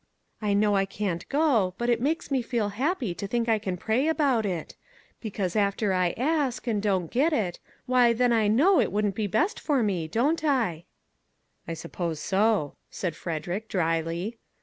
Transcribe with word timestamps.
I 0.41 0.55
know 0.55 0.75
I 0.75 0.85
can't 0.85 1.29
go; 1.29 1.75
but 1.77 1.87
it 1.87 2.01
makes 2.01 2.31
me 2.31 2.41
feel 2.41 2.69
happy 2.69 3.13
to 3.13 3.27
think 3.27 3.47
I 3.47 3.59
can 3.59 3.77
pray 3.77 4.07
about 4.07 4.47
it; 4.47 4.75
be 5.21 5.29
cause 5.29 5.55
after 5.55 5.93
I 5.93 6.15
ask, 6.17 6.65
and 6.65 6.81
don't 6.81 7.11
get 7.11 7.31
it, 7.33 7.59
why 7.85 8.11
then 8.13 8.33
I 8.33 8.47
know 8.47 8.79
it 8.79 8.91
wouldn't 8.91 9.13
be 9.13 9.27
best 9.27 9.59
for 9.59 9.83
me, 9.83 10.07
don't 10.07 10.43
I?"" 10.43 10.85
I 11.67 11.75
suppose 11.75 12.19
so," 12.19 12.73
said 12.89 13.15
Frederick, 13.15 13.67
dryly. 13.69 14.39